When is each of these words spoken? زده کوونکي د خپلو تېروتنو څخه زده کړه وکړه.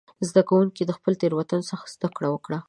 زده 0.29 0.41
کوونکي 0.49 0.83
د 0.85 0.91
خپلو 0.97 1.19
تېروتنو 1.21 1.67
څخه 1.71 1.85
زده 1.95 2.07
کړه 2.15 2.27
وکړه. 2.31 2.57